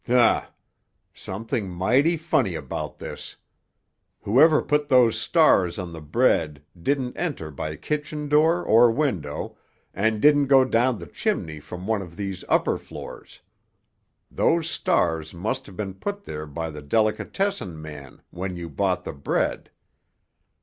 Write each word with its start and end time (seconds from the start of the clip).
"Humph! 0.07 0.51
Something 1.13 1.69
mighty 1.69 2.17
funny 2.17 2.55
about 2.55 2.97
this! 2.97 3.35
Whoever 4.23 4.63
put 4.63 4.87
those 4.87 5.15
stars 5.21 5.77
on 5.77 5.93
the 5.93 6.01
bread 6.01 6.63
didn't 6.81 7.15
enter 7.15 7.51
by 7.51 7.75
kitchen 7.75 8.27
door 8.27 8.63
or 8.63 8.89
window, 8.89 9.59
and 9.93 10.19
didn't 10.19 10.47
go 10.47 10.65
down 10.65 10.97
the 10.97 11.05
chimney 11.05 11.59
from 11.59 11.85
one 11.85 12.01
of 12.01 12.15
these 12.15 12.43
upper 12.49 12.79
floors. 12.79 13.41
Those 14.31 14.67
stars 14.67 15.35
must 15.35 15.67
have 15.67 15.77
been 15.77 15.93
put 15.93 16.23
there 16.23 16.47
by 16.47 16.71
the 16.71 16.81
delicatessen 16.81 17.79
man 17.79 18.23
when 18.31 18.55
you 18.55 18.69
bought 18.69 19.03
the 19.03 19.13
bread. 19.13 19.69